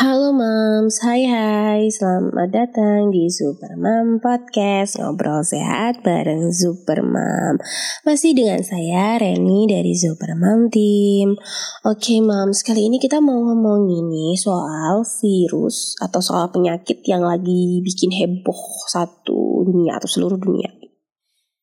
[0.00, 4.96] Halo Moms, hai hai, selamat datang di Super Mom Podcast.
[4.96, 7.60] Ngobrol sehat bareng Super Mom.
[8.08, 11.36] Masih dengan saya Reni dari Super Mom Team.
[11.84, 17.84] Oke Moms, kali ini kita mau ngomong ini soal virus Atau soal penyakit yang lagi
[17.84, 20.72] bikin heboh satu dunia atau seluruh dunia.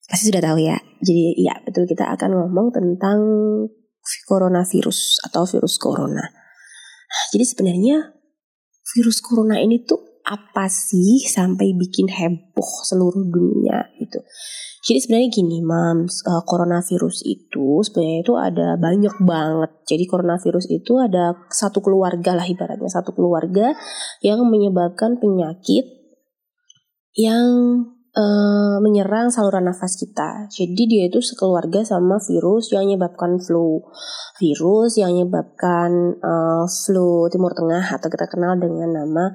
[0.05, 0.77] Pasti sudah tahu ya.
[1.01, 1.89] Jadi ya betul.
[1.89, 3.17] Kita akan ngomong tentang
[4.29, 6.21] coronavirus atau virus corona.
[7.33, 8.16] Jadi sebenarnya
[8.95, 14.19] virus corona ini tuh apa sih sampai bikin heboh seluruh dunia gitu.
[14.87, 19.71] Jadi sebenarnya gini, mams, uh, coronavirus itu sebenarnya itu ada banyak banget.
[19.83, 23.75] Jadi coronavirus itu ada satu keluarga lah ibaratnya satu keluarga
[24.23, 25.83] yang menyebabkan penyakit
[27.19, 27.83] yang
[28.17, 30.49] uh, menyerang saluran nafas kita.
[30.49, 33.85] Jadi dia itu sekeluarga sama virus yang menyebabkan flu,
[34.41, 39.25] virus yang menyebabkan uh, flu Timur Tengah atau kita kenal dengan nama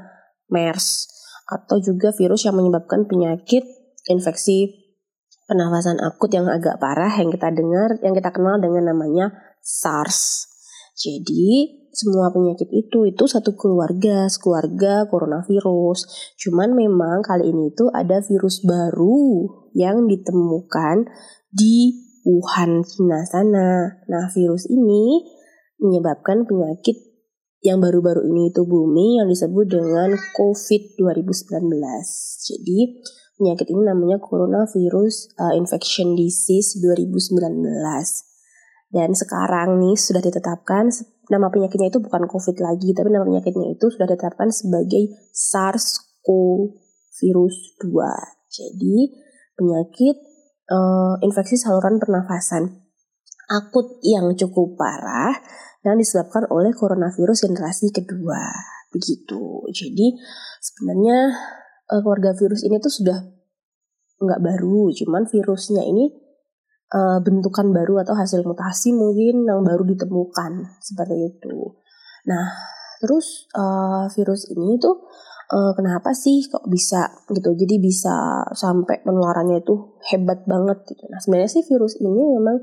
[0.51, 1.09] MERS
[1.47, 3.63] atau juga virus yang menyebabkan penyakit
[4.11, 4.83] infeksi
[5.47, 9.31] pernafasan akut yang agak parah yang kita dengar yang kita kenal dengan namanya
[9.61, 10.49] SARS.
[10.97, 16.09] Jadi semua penyakit itu itu satu keluarga, keluarga coronavirus.
[16.41, 19.45] Cuman memang kali ini itu ada virus baru
[19.77, 21.05] yang ditemukan
[21.53, 24.01] di Wuhan, Cina sana.
[24.09, 25.21] Nah, virus ini
[25.83, 26.97] menyebabkan penyakit
[27.63, 31.61] yang baru-baru ini itu booming yang disebut dengan COVID 2019.
[32.43, 32.79] Jadi,
[33.39, 38.32] penyakit ini namanya coronavirus uh, infection disease 2019.
[38.93, 40.93] Dan sekarang nih sudah ditetapkan
[41.33, 46.77] nama penyakitnya itu bukan COVID lagi, tapi nama penyakitnya itu sudah ditetapkan sebagai SARS-CoV
[47.17, 47.89] virus 2.
[48.53, 49.17] Jadi
[49.57, 50.17] penyakit
[50.69, 52.85] uh, infeksi saluran pernafasan
[53.49, 55.41] akut yang cukup parah
[55.83, 58.53] yang disebabkan oleh coronavirus generasi kedua.
[58.93, 59.73] Begitu.
[59.73, 60.21] Jadi
[60.61, 61.33] sebenarnya
[61.89, 63.19] uh, keluarga virus ini tuh sudah
[64.23, 66.22] nggak baru, cuman virusnya ini
[66.93, 71.77] uh, bentukan baru atau hasil mutasi mungkin yang baru ditemukan seperti itu.
[72.29, 72.47] Nah,
[73.03, 75.09] terus uh, virus ini tuh
[75.51, 77.57] uh, kenapa sih kok bisa gitu?
[77.57, 81.05] Jadi bisa sampai penularannya itu hebat banget gitu.
[81.11, 82.57] Nah, sebenarnya sih virus ini memang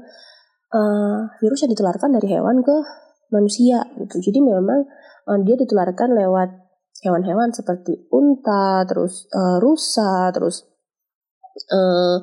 [0.74, 2.76] uh, virus yang ditularkan dari hewan ke
[3.34, 4.22] manusia gitu.
[4.22, 4.86] Jadi memang
[5.28, 6.50] uh, dia ditularkan lewat
[7.00, 10.68] hewan-hewan seperti unta, terus uh, rusa, terus
[11.72, 12.20] uh,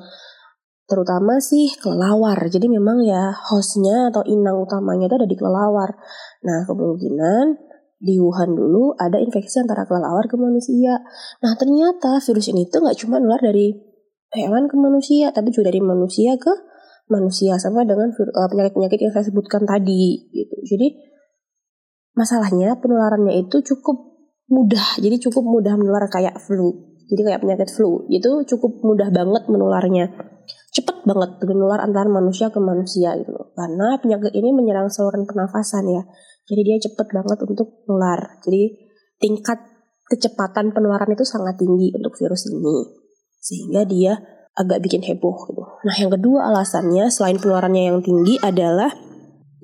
[0.87, 2.39] terutama sih kelelawar.
[2.47, 5.91] Jadi memang ya hostnya atau inang utamanya itu ada di kelelawar.
[6.47, 7.45] Nah kemungkinan
[7.99, 11.03] di Wuhan dulu ada infeksi antara kelelawar ke manusia.
[11.43, 13.75] Nah ternyata virus ini tuh nggak cuma nular dari
[14.31, 16.53] hewan ke manusia, tapi juga dari manusia ke
[17.11, 20.57] manusia sama dengan eh, penyakit-penyakit yang saya sebutkan tadi gitu.
[20.71, 20.89] Jadi
[22.15, 24.15] masalahnya penularannya itu cukup
[24.47, 25.03] mudah.
[25.03, 26.95] Jadi cukup mudah menular kayak flu.
[27.07, 30.36] Jadi kayak penyakit flu itu cukup mudah banget menularnya
[30.75, 33.33] cepet banget menular antara manusia ke manusia gitu.
[33.55, 36.03] Karena penyakit ini menyerang saluran pernafasan ya.
[36.47, 38.39] Jadi dia cepet banget untuk menular.
[38.43, 38.75] Jadi
[39.19, 39.59] tingkat
[40.07, 42.77] kecepatan penularan itu sangat tinggi untuk virus ini.
[43.43, 44.19] Sehingga dia
[44.57, 45.63] agak bikin heboh gitu.
[45.85, 48.91] Nah yang kedua alasannya selain penularannya yang tinggi adalah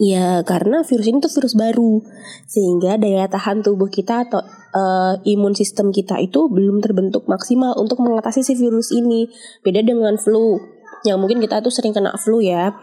[0.01, 2.01] Ya karena virus ini tuh virus baru
[2.49, 4.41] Sehingga daya tahan tubuh kita atau
[4.73, 9.29] uh, imun sistem kita itu belum terbentuk maksimal untuk mengatasi si virus ini
[9.61, 10.59] Beda dengan flu
[11.07, 12.75] yang mungkin kita tuh sering kena flu ya.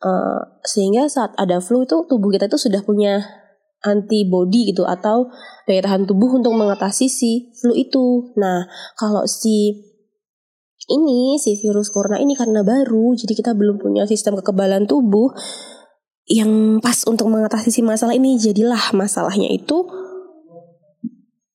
[0.00, 3.20] Uh, sehingga saat ada flu itu tubuh kita tuh sudah punya
[3.84, 5.28] antibody gitu atau
[5.64, 8.32] daya tahan tubuh untuk mengatasi si flu itu.
[8.36, 9.76] Nah, kalau si
[10.90, 15.32] ini si virus corona ini karena baru, jadi kita belum punya sistem kekebalan tubuh
[16.30, 18.36] yang pas untuk mengatasi si masalah ini.
[18.36, 19.86] Jadilah masalahnya itu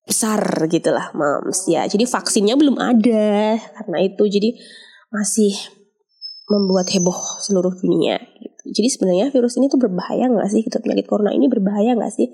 [0.06, 0.40] besar
[0.70, 1.84] gitulah, mams ya.
[1.86, 4.24] Jadi vaksinnya belum ada karena itu.
[4.30, 4.54] Jadi
[5.10, 5.52] masih
[6.46, 8.22] membuat heboh seluruh dunia.
[8.38, 8.62] Gitu.
[8.70, 10.62] Jadi sebenarnya virus ini tuh berbahaya nggak sih?
[10.62, 12.30] Gitu penyakit corona ini berbahaya nggak sih?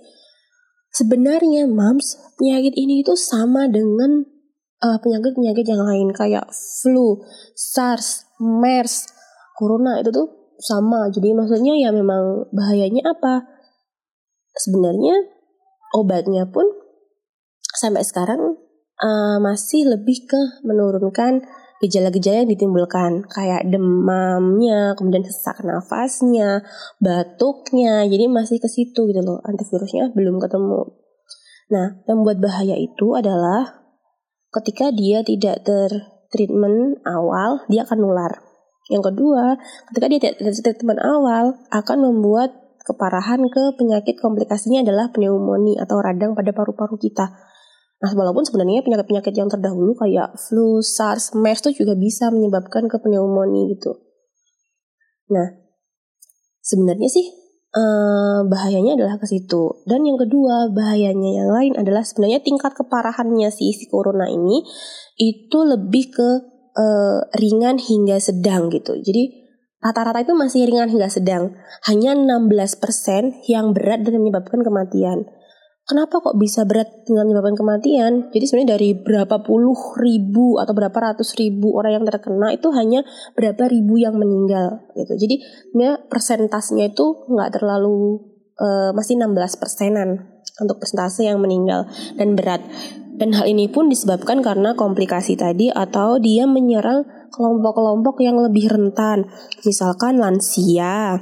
[0.93, 4.29] Sebenarnya, mams, penyakit ini itu sama dengan
[4.85, 7.25] uh, penyakit-penyakit yang lain kayak flu,
[7.56, 9.09] SARS, MERS,
[9.56, 10.29] corona itu tuh
[10.61, 11.08] sama.
[11.08, 13.49] Jadi maksudnya ya memang bahayanya apa?
[14.53, 15.17] Sebenarnya
[15.97, 16.69] obatnya pun
[17.73, 18.61] sampai sekarang
[19.00, 21.41] uh, masih lebih ke menurunkan
[21.82, 26.62] gejala-gejala yang ditimbulkan kayak demamnya, kemudian sesak nafasnya,
[27.02, 28.06] batuknya.
[28.06, 29.43] Jadi masih ke situ gitu loh.
[29.43, 30.94] Antivirusnya belum ketemu.
[31.75, 33.82] Nah, yang membuat bahaya itu adalah
[34.55, 38.32] ketika dia tidak tertreatment awal, dia akan nular.
[38.87, 39.58] Yang kedua,
[39.90, 46.38] ketika dia tidak tertreatment awal, akan membuat keparahan ke penyakit komplikasinya adalah pneumonia atau radang
[46.38, 47.52] pada paru-paru kita.
[48.03, 52.99] Nah, walaupun sebenarnya penyakit-penyakit yang terdahulu kayak flu, SARS, MERS itu juga bisa menyebabkan ke
[52.99, 53.95] pneumonia gitu.
[55.31, 55.55] Nah,
[56.67, 57.31] sebenarnya sih
[57.73, 59.87] eh, bahayanya adalah ke situ.
[59.87, 64.67] Dan yang kedua, bahayanya yang lain adalah sebenarnya tingkat keparahannya si si corona ini
[65.15, 66.29] itu lebih ke
[66.75, 68.99] eh, ringan hingga sedang gitu.
[68.99, 69.47] Jadi
[69.79, 71.55] rata-rata itu masih ringan hingga sedang.
[71.87, 75.31] Hanya 16% yang berat dan menyebabkan kematian.
[75.82, 78.31] Kenapa kok bisa berat dengan menyebabkan kematian?
[78.31, 83.02] Jadi sebenarnya dari berapa puluh ribu atau berapa ratus ribu orang yang terkena itu hanya
[83.34, 85.19] berapa ribu yang meninggal gitu.
[85.19, 88.23] Jadi sebenarnya persentasenya itu nggak terlalu
[88.62, 92.62] uh, masih 16 persenan untuk persentase yang meninggal dan berat.
[93.12, 99.29] Dan hal ini pun disebabkan karena komplikasi tadi atau dia menyerang kelompok-kelompok yang lebih rentan,
[99.67, 101.20] misalkan lansia,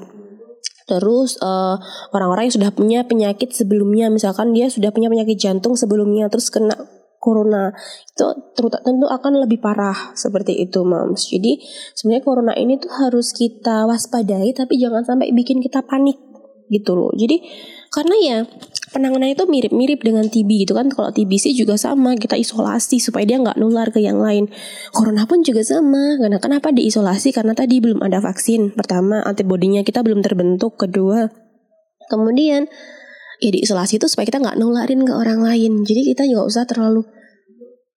[0.90, 1.76] Terus eh,
[2.10, 6.74] orang-orang yang sudah punya penyakit sebelumnya, misalkan dia sudah punya penyakit jantung sebelumnya, terus kena
[7.20, 7.68] corona
[8.08, 8.26] itu
[8.80, 11.28] tentu akan lebih parah seperti itu, moms.
[11.28, 11.60] Jadi
[11.94, 16.29] sebenarnya corona ini tuh harus kita waspadai, tapi jangan sampai bikin kita panik
[16.70, 17.12] gitu loh.
[17.18, 17.42] Jadi
[17.90, 18.38] karena ya
[18.94, 20.90] penanganan itu mirip-mirip dengan TB gitu kan.
[20.90, 24.46] Kalau TBC juga sama kita isolasi supaya dia nggak nular ke yang lain.
[24.94, 27.34] Corona pun juga sama karena kenapa diisolasi?
[27.34, 28.74] Karena tadi belum ada vaksin.
[28.78, 30.78] Pertama antibodinya kita belum terbentuk.
[30.78, 31.26] Kedua
[32.10, 32.70] kemudian
[33.42, 35.82] ya diisolasi itu supaya kita nggak nularin ke orang lain.
[35.82, 37.06] Jadi kita nggak usah terlalu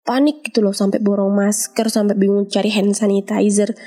[0.06, 0.74] panik gitu loh.
[0.74, 3.78] Sampai borong masker sampai bingung cari hand sanitizer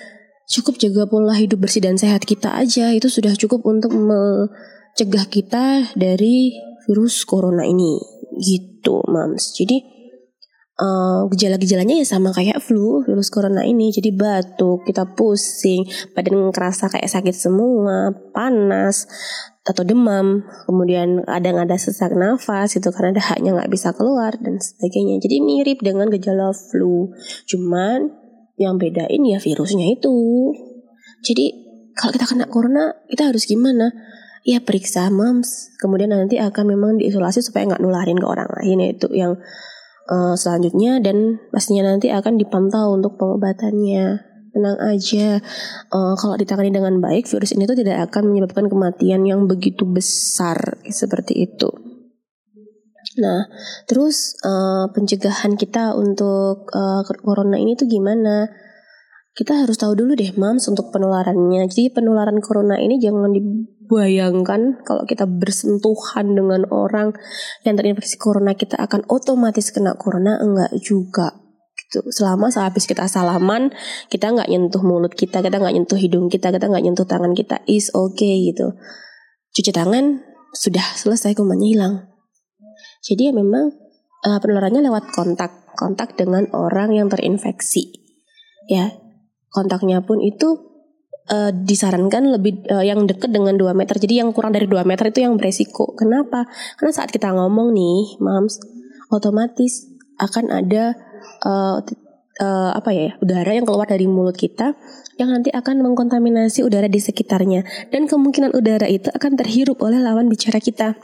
[0.46, 2.94] cukup jaga pola hidup bersih dan sehat kita aja.
[2.94, 6.54] Itu sudah cukup untuk mencegah kita dari
[6.86, 7.98] virus corona ini.
[8.38, 9.54] Gitu mams.
[9.58, 9.82] Jadi
[10.80, 13.90] uh, gejala-gejalanya ya sama kayak flu virus corona ini.
[13.90, 15.84] Jadi batuk kita pusing
[16.14, 19.10] badan ngerasa kayak sakit semua panas
[19.66, 20.46] atau demam.
[20.70, 25.18] Kemudian kadang ada sesak nafas itu karena dahaknya nggak bisa keluar dan sebagainya.
[25.18, 27.10] Jadi mirip dengan gejala flu.
[27.50, 28.25] Cuman
[28.56, 30.16] yang bedain ya virusnya itu.
[31.24, 31.46] Jadi
[31.96, 33.92] kalau kita kena corona kita harus gimana?
[34.46, 39.08] Ya periksa moms kemudian nanti akan memang diisolasi supaya nggak nularin ke orang lain yaitu
[39.12, 39.36] yang
[40.08, 40.98] uh, selanjutnya.
[41.04, 44.34] Dan pastinya nanti akan dipantau untuk pengobatannya.
[44.56, 45.36] Tenang aja.
[45.92, 50.80] Uh, kalau ditangani dengan baik virus ini tuh tidak akan menyebabkan kematian yang begitu besar.
[50.88, 51.85] Seperti itu
[53.16, 53.48] Nah,
[53.88, 58.48] terus uh, pencegahan kita untuk uh, corona ini tuh gimana?
[59.36, 61.68] Kita harus tahu dulu deh, Mams, untuk penularannya.
[61.68, 63.40] Jadi penularan corona ini jangan di
[63.86, 67.12] bayangkan kalau kita bersentuhan dengan orang
[67.62, 70.40] yang terinfeksi corona kita akan otomatis kena corona.
[70.40, 71.36] Enggak juga.
[71.76, 72.08] Gitu.
[72.08, 73.72] Selama sehabis kita salaman
[74.08, 77.60] kita nggak nyentuh mulut kita kita nggak nyentuh hidung kita kita nggak nyentuh tangan kita
[77.68, 78.72] is okay gitu.
[79.52, 80.24] Cuci tangan
[80.56, 82.15] sudah selesai kumannya hilang
[83.06, 83.70] jadi ya memang
[84.26, 87.94] uh, penularannya lewat kontak kontak dengan orang yang terinfeksi
[88.66, 88.90] ya
[89.54, 90.76] kontaknya pun itu
[91.30, 93.96] uh, disarankan lebih uh, yang dekat dengan 2 meter.
[93.98, 95.94] Jadi yang kurang dari 2 meter itu yang beresiko.
[95.96, 96.46] Kenapa?
[96.78, 98.60] Karena saat kita ngomong nih, Mams,
[99.10, 99.86] otomatis
[100.16, 100.96] akan ada
[101.44, 101.78] uh,
[102.40, 104.72] uh, apa ya udara yang keluar dari mulut kita
[105.16, 110.28] yang nanti akan mengkontaminasi udara di sekitarnya dan kemungkinan udara itu akan terhirup oleh lawan
[110.28, 110.96] bicara kita.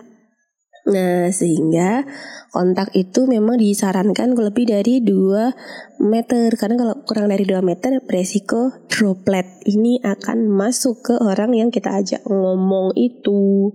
[0.82, 2.02] Nah, sehingga
[2.50, 8.82] kontak itu memang disarankan lebih dari 2 meter karena kalau kurang dari 2 meter beresiko
[8.90, 13.70] droplet ini akan masuk ke orang yang kita ajak ngomong itu.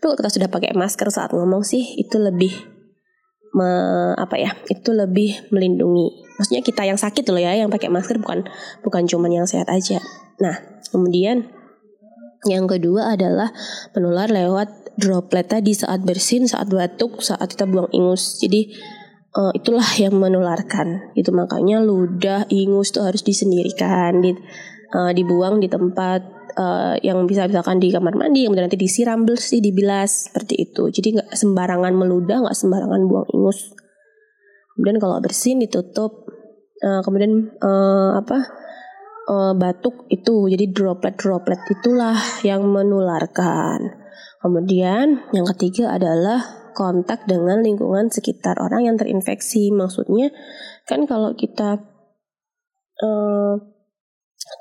[0.00, 2.56] Tuh kalau sudah pakai masker saat ngomong sih itu lebih
[3.52, 3.68] me,
[4.16, 4.56] apa ya?
[4.72, 6.24] Itu lebih melindungi.
[6.40, 8.48] Maksudnya kita yang sakit loh ya yang pakai masker bukan
[8.80, 10.00] bukan cuman yang sehat aja.
[10.40, 10.56] Nah,
[10.88, 11.52] kemudian
[12.48, 13.52] yang kedua adalah
[13.92, 18.40] penular lewat droplet tadi saat bersin, saat batuk, saat kita buang ingus.
[18.40, 18.72] Jadi
[19.36, 21.12] uh, itulah yang menularkan.
[21.12, 24.32] Itu makanya ludah, ingus itu harus disendirikan, di,
[24.96, 26.20] uh, dibuang di tempat
[26.56, 30.88] uh, yang bisa misalkan di kamar mandi, kemudian nanti disiram bersih, dibilas seperti itu.
[30.88, 33.76] Jadi nggak sembarangan meludah, nggak sembarangan buang ingus.
[34.76, 36.24] Kemudian kalau bersin ditutup.
[36.76, 38.36] Uh, kemudian uh, apa?
[39.26, 42.14] Uh, batuk itu jadi droplet droplet itulah
[42.46, 44.05] yang menularkan.
[44.46, 49.74] Kemudian yang ketiga adalah kontak dengan lingkungan sekitar orang yang terinfeksi.
[49.74, 50.30] Maksudnya
[50.86, 51.82] kan kalau kita
[53.02, 53.58] uh,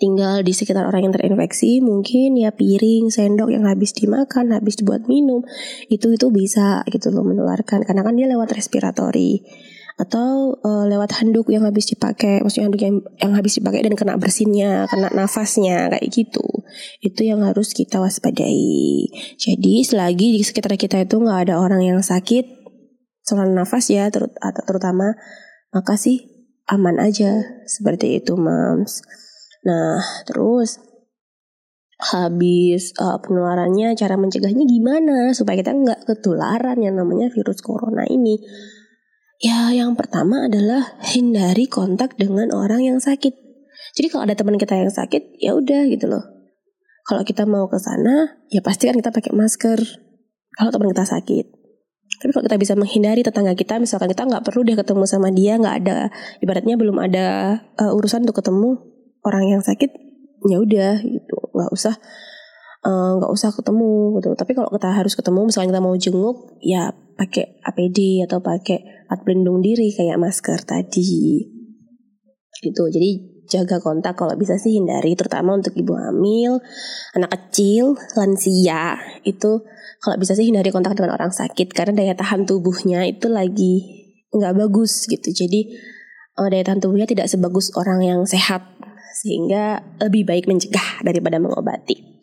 [0.02, 5.06] tinggal di sekitar orang yang terinfeksi, mungkin ya piring, sendok yang habis dimakan, habis dibuat
[5.06, 5.46] minum,
[5.94, 9.46] itu itu bisa gitu loh menularkan karena kan dia lewat respiratori.
[9.96, 14.20] Atau uh, lewat handuk yang habis dipakai maksudnya handuk yang yang habis dipakai dan kena
[14.20, 16.44] bersinnya kena nafasnya kayak gitu.
[17.00, 19.08] Itu yang harus kita waspadai.
[19.40, 22.44] Jadi selagi di sekitar kita itu nggak ada orang yang sakit
[23.24, 25.16] saluran nafas ya terut atau terutama
[25.72, 26.28] maka sih
[26.68, 27.64] aman aja.
[27.64, 29.00] Seperti itu mams.
[29.64, 30.84] Nah terus
[31.96, 35.32] habis uh, penularannya cara mencegahnya gimana?
[35.32, 38.44] Supaya kita nggak ketularan yang namanya virus corona ini
[39.44, 43.36] Ya, yang pertama adalah hindari kontak dengan orang yang sakit.
[43.96, 46.24] Jadi kalau ada teman kita yang sakit, ya udah gitu loh.
[47.04, 49.80] Kalau kita mau ke sana, ya pasti kan kita pakai masker.
[50.56, 51.46] Kalau teman kita sakit.
[52.16, 55.60] Tapi kalau kita bisa menghindari tetangga kita, misalkan kita nggak perlu dia ketemu sama dia,
[55.60, 55.98] nggak ada,
[56.40, 58.80] ibaratnya belum ada uh, urusan untuk ketemu
[59.28, 59.92] orang yang sakit,
[60.48, 62.00] ya udah gitu, nggak usah
[62.86, 64.30] nggak uh, usah ketemu gitu.
[64.38, 69.22] Tapi kalau kita harus ketemu, misalnya kita mau jenguk, ya pakai APD atau pakai alat
[69.26, 71.42] pelindung diri kayak masker tadi.
[72.62, 72.84] Gitu.
[72.86, 73.10] Jadi
[73.50, 76.62] jaga kontak kalau bisa sih hindari, terutama untuk ibu hamil,
[77.18, 79.66] anak kecil, lansia itu
[80.02, 83.82] kalau bisa sih hindari kontak dengan orang sakit karena daya tahan tubuhnya itu lagi
[84.30, 85.34] nggak bagus gitu.
[85.34, 85.74] Jadi
[86.38, 88.62] uh, daya tahan tubuhnya tidak sebagus orang yang sehat
[89.16, 92.16] sehingga lebih baik mencegah daripada mengobati.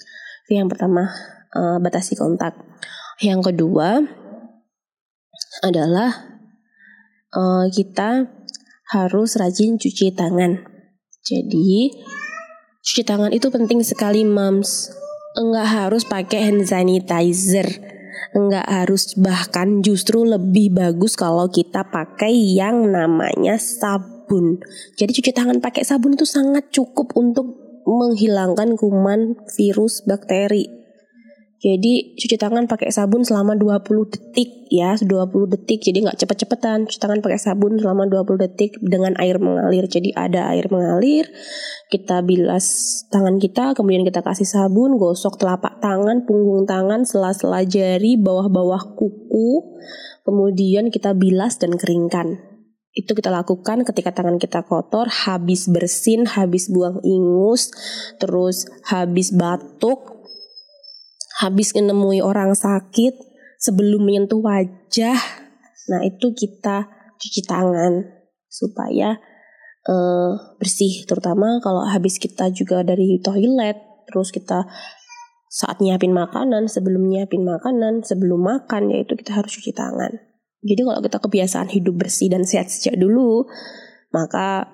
[0.44, 1.06] Itu yang pertama
[1.54, 2.58] uh, batasi kontak.
[3.22, 4.02] Yang kedua
[5.62, 6.10] adalah
[7.36, 8.26] uh, kita
[8.92, 10.60] harus rajin cuci tangan.
[11.22, 11.94] Jadi
[12.82, 14.90] cuci tangan itu penting sekali, moms.
[15.38, 17.64] Enggak harus pakai hand sanitizer.
[18.36, 24.60] Enggak harus bahkan justru lebih bagus kalau kita pakai yang namanya sabun.
[24.98, 30.82] Jadi cuci tangan pakai sabun itu sangat cukup untuk menghilangkan kuman, virus, bakteri.
[31.62, 35.78] Jadi cuci tangan pakai sabun selama 20 detik ya, 20 detik.
[35.78, 36.90] Jadi nggak cepet-cepetan.
[36.90, 39.86] Cuci tangan pakai sabun selama 20 detik dengan air mengalir.
[39.86, 41.30] Jadi ada air mengalir,
[41.86, 42.66] kita bilas
[43.14, 49.78] tangan kita, kemudian kita kasih sabun, gosok telapak tangan, punggung tangan, sela-sela jari, bawah-bawah kuku.
[50.26, 52.51] Kemudian kita bilas dan keringkan
[52.92, 57.72] itu kita lakukan ketika tangan kita kotor, habis bersin, habis buang ingus,
[58.20, 60.28] terus habis batuk,
[61.40, 63.16] habis menemui orang sakit,
[63.56, 65.16] sebelum menyentuh wajah.
[65.88, 68.04] Nah, itu kita cuci tangan
[68.52, 69.16] supaya
[69.88, 74.68] uh, bersih, terutama kalau habis kita juga dari toilet, terus kita
[75.48, 80.31] saat nyiapin makanan, sebelum nyiapin makanan, sebelum makan, yaitu kita harus cuci tangan.
[80.62, 83.50] Jadi kalau kita kebiasaan hidup bersih dan sehat sejak dulu,
[84.14, 84.70] maka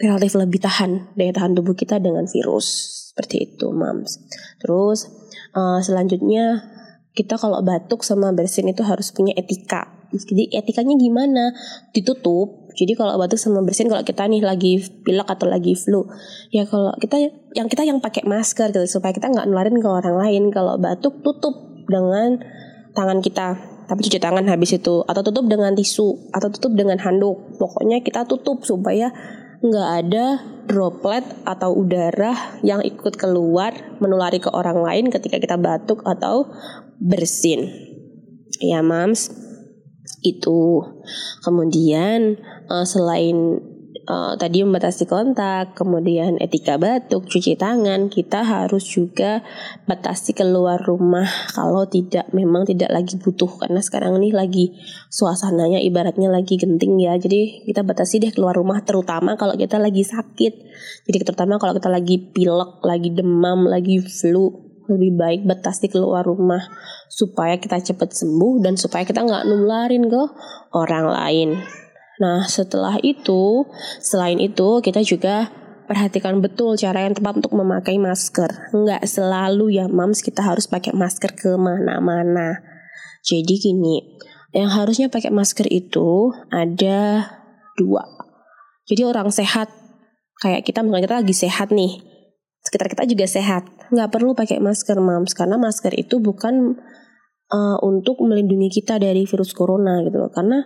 [0.00, 2.66] relatif lebih tahan daya tahan tubuh kita dengan virus
[3.14, 4.18] seperti itu, mams.
[4.58, 5.06] Terus
[5.54, 6.66] uh, selanjutnya
[7.14, 9.90] kita kalau batuk sama bersin itu harus punya etika.
[10.10, 11.54] Jadi etikanya gimana?
[11.94, 12.70] Ditutup.
[12.74, 16.06] Jadi kalau batuk sama bersin kalau kita nih lagi pilek atau lagi flu,
[16.50, 17.18] ya kalau kita
[17.54, 20.42] yang kita yang pakai masker gitu supaya kita nggak nularin ke orang lain.
[20.50, 21.54] Kalau batuk tutup
[21.86, 22.42] dengan
[22.94, 23.58] tangan kita
[23.90, 25.02] tapi cuci tangan habis itu.
[25.02, 26.30] Atau tutup dengan tisu.
[26.30, 27.58] Atau tutup dengan handuk.
[27.58, 29.10] Pokoknya kita tutup supaya
[29.60, 30.24] nggak ada
[30.70, 36.46] droplet atau udara yang ikut keluar menulari ke orang lain ketika kita batuk atau
[37.02, 37.66] bersin.
[38.62, 39.34] Ya mams.
[40.22, 40.86] Itu.
[41.42, 42.38] Kemudian
[42.70, 43.58] uh, selain
[44.06, 49.44] uh, tadi membatasi kontak, kemudian etika batuk, cuci tangan, kita harus juga
[49.84, 54.72] batasi keluar rumah kalau tidak memang tidak lagi butuh karena sekarang ini lagi
[55.12, 57.18] suasananya ibaratnya lagi genting ya.
[57.20, 60.52] Jadi kita batasi deh keluar rumah terutama kalau kita lagi sakit.
[61.08, 66.66] Jadi terutama kalau kita lagi pilek, lagi demam, lagi flu, lebih baik batasi keluar rumah
[67.06, 70.22] supaya kita cepat sembuh dan supaya kita nggak nularin ke
[70.74, 71.50] orang lain.
[72.20, 73.64] Nah, setelah itu,
[74.04, 75.48] selain itu kita juga
[75.88, 78.70] perhatikan betul cara yang tepat untuk memakai masker.
[78.76, 82.60] Enggak selalu ya, mams kita harus pakai masker ke mana-mana.
[83.24, 84.20] Jadi gini,
[84.54, 87.26] yang harusnya pakai masker itu ada
[87.74, 88.04] dua.
[88.86, 89.72] Jadi orang sehat,
[90.44, 92.04] kayak kita misalnya kita lagi sehat nih,
[92.62, 93.64] sekitar kita juga sehat.
[93.90, 96.76] Nggak perlu pakai masker, mams, karena masker itu bukan
[97.50, 100.30] uh, untuk melindungi kita dari virus corona gitu loh.
[100.30, 100.62] Karena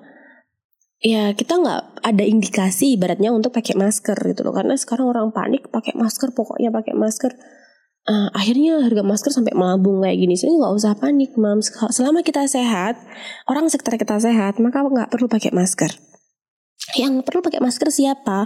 [1.01, 4.55] ya kita nggak ada indikasi ibaratnya untuk pakai masker gitu loh.
[4.55, 7.33] Karena sekarang orang panik pakai masker pokoknya pakai masker.
[8.05, 10.37] Uh, akhirnya harga masker sampai melambung kayak gini.
[10.37, 11.65] Sih nggak usah panik mam.
[11.65, 13.01] Selama kita sehat
[13.49, 15.91] orang sekitar kita sehat maka nggak perlu pakai masker.
[16.95, 18.45] Yang perlu pakai masker siapa?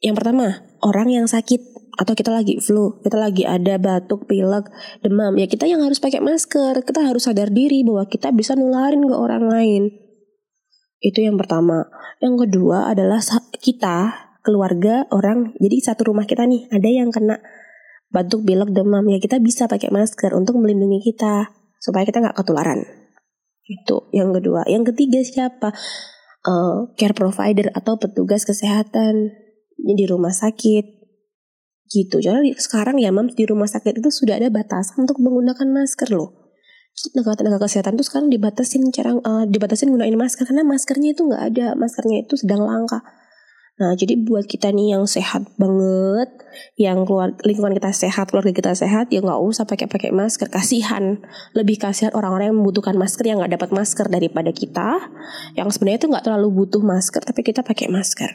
[0.00, 1.60] Yang pertama orang yang sakit
[2.00, 4.72] atau kita lagi flu, kita lagi ada batuk, pilek,
[5.04, 6.80] demam, ya kita yang harus pakai masker.
[6.80, 10.09] Kita harus sadar diri bahwa kita bisa nularin ke orang lain.
[11.00, 11.88] Itu yang pertama.
[12.20, 13.24] Yang kedua adalah
[13.56, 17.40] kita, keluarga, orang, jadi satu rumah kita nih, ada yang kena
[18.12, 21.48] batuk, pilek, demam, ya kita bisa pakai masker untuk melindungi kita
[21.80, 22.84] supaya kita nggak ketularan.
[23.64, 24.68] Itu yang kedua.
[24.68, 25.72] Yang ketiga siapa?
[26.40, 29.28] Uh, care provider atau petugas kesehatan
[29.76, 31.00] di rumah sakit
[31.90, 32.16] gitu.
[32.16, 36.39] Jadi sekarang ya mam di rumah sakit itu sudah ada batasan untuk menggunakan masker loh
[36.94, 41.66] tenaga-tenaga kesehatan tuh sekarang dibatasin cara uh, dibatasin gunain masker karena maskernya itu nggak ada
[41.78, 43.00] maskernya itu sedang langka.
[43.80, 46.28] Nah jadi buat kita nih yang sehat banget
[46.76, 50.52] yang keluar lingkungan kita sehat keluarga kita sehat ya nggak usah pakai pakai masker.
[50.52, 51.24] Kasihan
[51.56, 55.00] lebih kasihan orang-orang yang membutuhkan masker yang nggak dapat masker daripada kita
[55.56, 58.28] yang sebenarnya itu nggak terlalu butuh masker tapi kita pakai masker.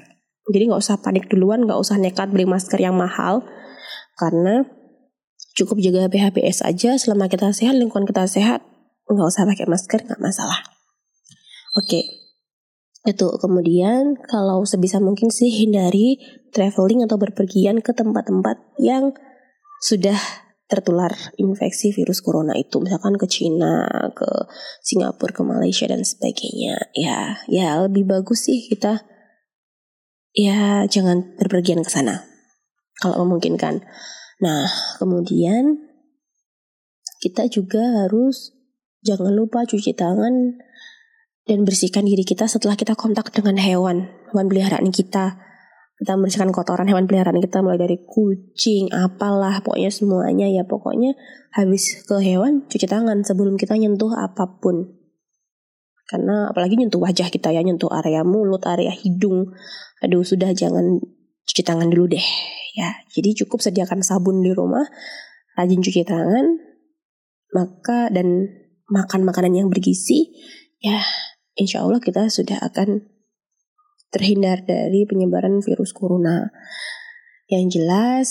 [0.49, 3.45] Jadi nggak usah panik duluan nggak usah nekat beli masker yang mahal
[4.17, 4.65] karena
[5.55, 8.61] cukup jaga PHPS aja selama kita sehat lingkungan kita sehat
[9.07, 10.59] nggak usah pakai masker nggak masalah
[11.79, 12.03] oke okay.
[13.07, 16.19] itu kemudian kalau sebisa mungkin sih hindari
[16.51, 19.15] traveling atau berpergian ke tempat-tempat yang
[19.79, 20.17] sudah
[20.65, 23.85] tertular infeksi virus corona itu misalkan ke Cina,
[24.17, 24.25] ke
[24.81, 26.89] Singapura, ke Malaysia dan sebagainya.
[26.97, 29.05] Ya, ya lebih bagus sih kita
[30.33, 32.25] ya jangan berpergian ke sana
[32.97, 33.85] kalau memungkinkan.
[34.43, 34.67] Nah,
[34.99, 35.79] kemudian
[37.23, 38.51] kita juga harus
[39.05, 40.59] jangan lupa cuci tangan
[41.45, 45.39] dan bersihkan diri kita setelah kita kontak dengan hewan, hewan peliharaan kita.
[45.95, 51.15] Kita membersihkan kotoran hewan peliharaan kita mulai dari kucing, apalah, pokoknya semuanya ya pokoknya
[51.55, 54.91] habis ke hewan cuci tangan sebelum kita nyentuh apa pun.
[56.05, 59.55] Karena apalagi nyentuh wajah kita ya, nyentuh area mulut, area hidung.
[60.03, 61.01] Aduh, sudah jangan
[61.45, 62.27] cuci tangan dulu deh
[62.75, 62.91] ya.
[63.09, 64.83] Jadi cukup sediakan sabun di rumah,
[65.55, 66.45] rajin cuci tangan,
[67.55, 68.51] maka dan
[68.91, 70.35] makan makanan yang bergizi,
[70.83, 71.01] ya
[71.55, 73.07] insya Allah kita sudah akan
[74.11, 76.51] terhindar dari penyebaran virus corona.
[77.47, 78.27] Yang jelas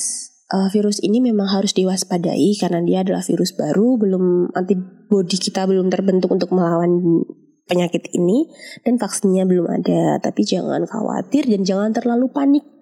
[0.53, 5.89] uh, virus ini memang harus diwaspadai karena dia adalah virus baru, belum antibodi kita belum
[5.89, 7.25] terbentuk untuk melawan
[7.65, 8.53] penyakit ini
[8.85, 10.21] dan vaksinnya belum ada.
[10.21, 12.74] Tapi jangan khawatir dan jangan terlalu panik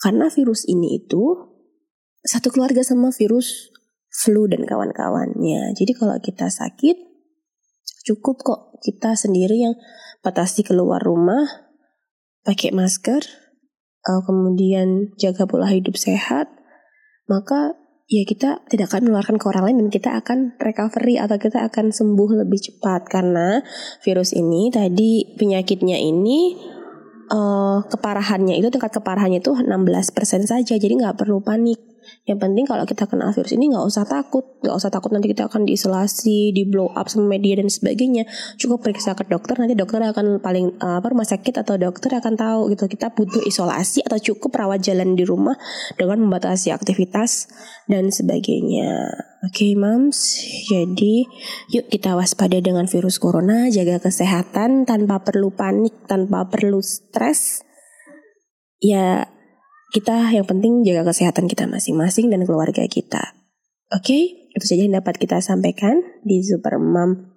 [0.00, 1.36] karena virus ini itu
[2.24, 3.72] satu keluarga sama virus
[4.10, 5.72] flu dan kawan-kawannya.
[5.76, 6.96] Jadi kalau kita sakit,
[8.04, 9.74] cukup kok kita sendiri yang
[10.20, 11.46] batasi keluar rumah,
[12.44, 13.22] pakai masker,
[14.04, 16.48] eh, kemudian jaga pola hidup sehat,
[17.30, 17.78] maka
[18.10, 21.94] ya kita tidak akan menularkan ke orang lain dan kita akan recovery atau kita akan
[21.94, 23.62] sembuh lebih cepat karena
[24.02, 26.58] virus ini tadi penyakitnya ini
[27.30, 28.58] uh, keparahannya.
[28.58, 30.74] Itu tingkat keparahannya itu 16% saja.
[30.76, 31.89] Jadi nggak perlu panik
[32.28, 34.44] yang penting kalau kita kena virus ini nggak usah takut.
[34.62, 38.28] Nggak usah takut nanti kita akan diisolasi di blow up sama media dan sebagainya.
[38.60, 42.38] Cukup periksa ke dokter nanti dokter akan paling uh, apa rumah sakit atau dokter akan
[42.38, 42.86] tahu gitu.
[42.86, 45.58] Kita butuh isolasi atau cukup rawat jalan di rumah
[45.98, 47.50] dengan membatasi aktivitas
[47.90, 49.10] dan sebagainya.
[49.40, 50.36] Oke okay, moms
[50.68, 51.24] jadi
[51.72, 57.64] yuk kita waspada dengan virus corona jaga kesehatan tanpa perlu panik tanpa perlu stres.
[58.80, 59.32] Ya
[59.90, 63.34] kita yang penting jaga kesehatan kita masing-masing dan keluarga kita.
[63.90, 64.22] Oke, okay?
[64.54, 67.34] itu saja yang dapat kita sampaikan di Super Mom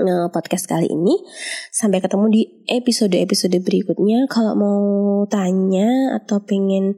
[0.00, 1.20] eh, podcast kali ini.
[1.68, 2.42] Sampai ketemu di
[2.72, 4.24] episode-episode berikutnya.
[4.32, 4.80] Kalau mau
[5.28, 6.96] tanya atau pengen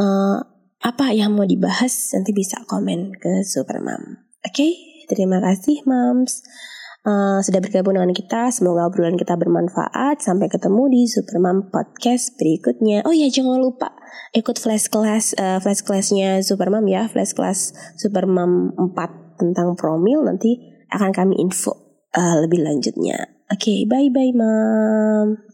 [0.00, 0.40] uh,
[0.80, 4.16] apa yang mau dibahas, nanti bisa komen ke Super Mom.
[4.40, 4.72] Oke, okay?
[5.12, 6.40] terima kasih moms
[7.04, 8.50] uh, sudah bergabung dengan kita.
[8.52, 10.20] Semoga obrolan kita bermanfaat.
[10.20, 13.04] Sampai ketemu di Supermam Podcast berikutnya.
[13.06, 13.92] Oh ya jangan lupa
[14.36, 20.60] ikut flash class uh, flash classnya Supermam ya, flash class Supermam 4 tentang promil nanti
[20.90, 21.72] akan kami info
[22.14, 23.40] uh, lebih lanjutnya.
[23.50, 25.49] Oke, okay, bye bye mam.